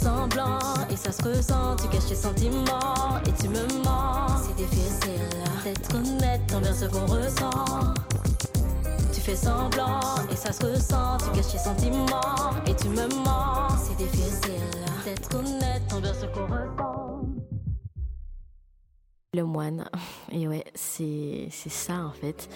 [0.00, 0.58] semblant
[0.90, 1.76] et ça se ressent.
[1.76, 4.42] Tu caches tes sentiments et tu me mens.
[4.44, 5.28] C'est difficile
[5.64, 7.94] d'être honnête envers ce qu'on ressent.
[9.12, 10.00] Tu fais semblant
[10.30, 11.18] et ça se ressent.
[11.18, 13.68] Tu caches tes sentiments et tu me mens.
[13.82, 14.64] C'est difficile
[15.04, 17.20] d'être honnête envers ce qu'on ressent.
[19.32, 19.84] Le moine,
[20.32, 22.48] et ouais, c'est ça en fait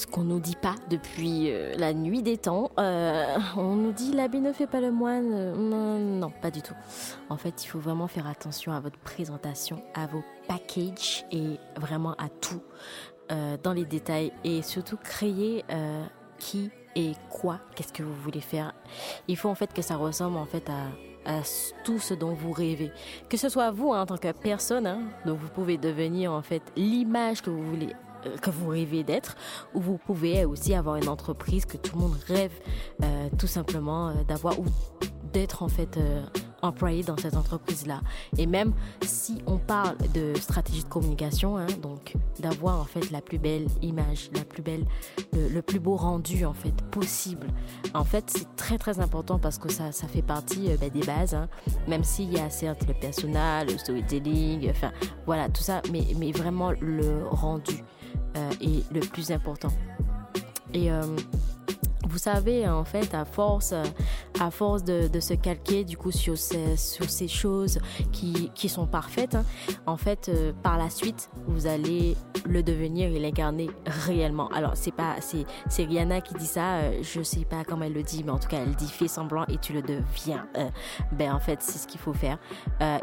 [0.00, 2.70] ce qu'on nous dit pas depuis euh, la nuit des temps.
[2.78, 5.52] Euh, on nous dit l'habit ne fait pas le moine.
[5.52, 6.74] Non, non, pas du tout.
[7.28, 12.12] En fait, il faut vraiment faire attention à votre présentation, à vos packages et vraiment
[12.12, 12.62] à tout
[13.30, 15.64] euh, dans les détails et surtout créer
[16.38, 18.72] qui et quoi, qu'est-ce que vous voulez faire.
[19.28, 21.42] Il faut en fait que ça ressemble en fait à,
[21.84, 22.90] tout ce dont vous rêvez.
[23.28, 26.42] Que ce soit vous hein, en tant que personne, hein, donc vous pouvez devenir en
[26.42, 28.09] fait l'image que vous voulez euh,
[28.40, 29.36] que vous rêvez d'être,
[29.74, 32.52] ou vous pouvez aussi avoir une entreprise que tout le monde rêve
[33.02, 34.64] euh, tout simplement euh, d'avoir ou
[35.32, 35.96] d'être en fait
[36.62, 38.00] employé dans cette entreprise-là.
[38.38, 43.20] Et même si on parle de stratégie de communication, hein, donc d'avoir en fait la
[43.20, 44.84] plus belle image, la plus belle,
[45.32, 47.46] le, plus beau rendu en fait possible.
[47.94, 51.34] En fait, c'est très très important parce que ça, ça fait partie ben, des bases,
[51.34, 51.48] hein,
[51.88, 54.92] même s'il y a certes le personnel, le storytelling, enfin
[55.26, 57.84] voilà tout ça, mais, mais vraiment le rendu.
[58.36, 59.72] Euh, est le plus important.
[60.72, 61.02] Et euh,
[62.08, 63.74] vous savez, en fait, à force,
[64.38, 67.80] à force de, se calquer du coup sur ces, choses
[68.12, 69.44] qui, sont parfaites, hein,
[69.86, 74.48] en fait, euh, par la suite, vous allez le devenir et l'incarner réellement.
[74.50, 75.44] Alors, c'est pas, c'est,
[75.84, 77.02] Rihanna qui dit ça.
[77.02, 79.44] je sais pas comment elle le dit, mais en tout cas, elle dit fais semblant
[79.48, 80.46] et tu le deviens.
[81.12, 82.38] ben, en fait, c'est ce qu'il faut faire.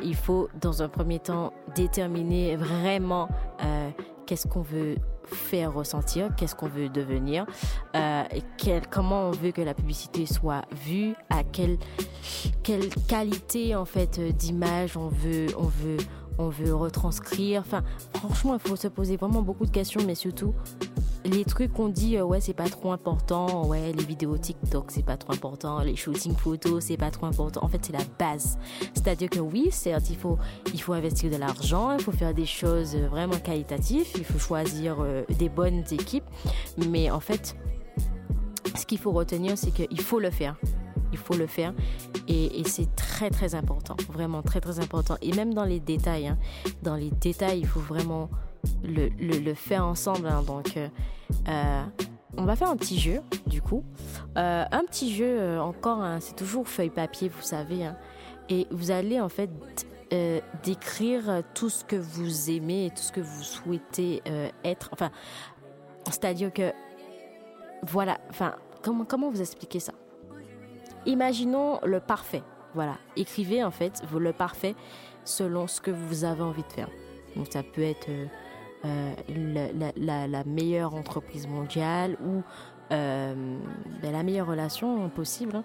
[0.02, 3.28] il faut, dans un premier temps, déterminer vraiment
[4.28, 7.46] qu'est-ce qu'on veut faire ressentir, qu'est-ce qu'on veut devenir,
[7.96, 8.24] euh,
[8.92, 11.78] comment on veut que la publicité soit vue, à quelle,
[13.08, 17.64] qualité en fait d'image on veut, retranscrire.
[18.14, 20.54] Franchement, il faut se poser vraiment beaucoup de questions, mais surtout
[21.28, 25.06] les trucs qu'on dit, euh, ouais, c'est pas trop important, ouais, les vidéos TikTok, c'est
[25.06, 27.64] pas trop important, les shootings photos, c'est pas trop important.
[27.64, 28.58] En fait, c'est la base.
[28.94, 30.38] C'est-à-dire que oui, certes, il faut,
[30.74, 34.98] il faut investir de l'argent, il faut faire des choses vraiment qualitatives, il faut choisir
[35.00, 36.30] euh, des bonnes équipes,
[36.90, 37.56] mais en fait,
[38.76, 40.56] ce qu'il faut retenir, c'est qu'il faut le faire.
[41.14, 41.74] Il faut le faire
[42.28, 45.16] et, c'est très très important, vraiment très très important.
[45.24, 46.38] Et même dans les détails, hein,
[46.84, 48.30] dans les détails, il faut vraiment
[48.84, 50.28] le, faire ensemble.
[50.28, 50.44] Hein.
[50.44, 50.88] donc, euh,
[51.48, 51.84] euh,
[52.38, 53.84] on va faire un petit jeu, du coup.
[54.38, 57.90] Euh, un petit jeu encore, hein, c'est toujours feuille papier, vous savez.
[58.50, 59.50] et vous allez en fait
[60.64, 64.22] décrire tout ce que vous aimez et tout ce que vous souhaitez
[64.64, 64.90] être.
[64.94, 65.10] Enfin,
[66.06, 66.72] c'est-à-dire que,
[67.82, 69.94] voilà, enfin, comment, comment vous expliquer ça?
[71.08, 72.44] Imaginons le parfait.
[72.74, 74.76] Voilà, écrivez en fait le parfait
[75.24, 76.90] selon ce que vous avez envie de faire.
[77.36, 78.26] Donc ça peut être euh,
[78.86, 82.42] euh, la, meilleure entreprise mondiale ou
[82.92, 83.58] euh,
[84.02, 85.56] ben, la meilleure relation possible.
[85.56, 85.64] Hein.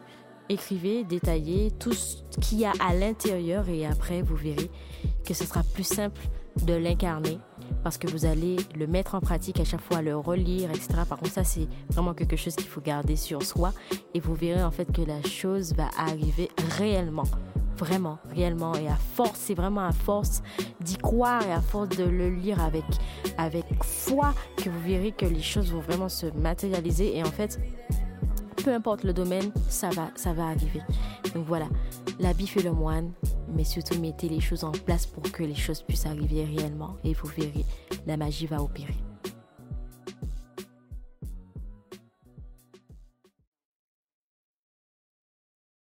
[0.49, 4.71] Écrivez, détaillez tout ce qu'il y a à l'intérieur et après vous verrez
[5.25, 6.21] que ce sera plus simple
[6.65, 7.39] de l'incarner
[7.83, 10.89] parce que vous allez le mettre en pratique à chaque fois, le relire, etc.
[11.09, 13.73] Par contre, ça, c'est vraiment quelque chose qu'il faut garder sur soi
[14.15, 17.25] et vous verrez en fait que la chose va arriver réellement.
[17.79, 18.75] Vraiment, réellement.
[18.75, 20.43] Et à force, c'est vraiment à force
[20.81, 22.85] d'y croire et à force de le lire avec,
[23.39, 27.17] avec foi que vous verrez que les choses vont vraiment se matérialiser.
[27.17, 27.59] Et en fait,
[28.63, 30.83] peu importe le domaine, ça va, ça va arriver.
[31.35, 31.67] Donc voilà,
[32.21, 33.11] l'habit fait le moine,
[33.55, 37.15] mais surtout mettez les choses en place pour que les choses puissent arriver réellement et
[37.15, 37.65] vous verrez,
[38.07, 38.95] la magie va opérer.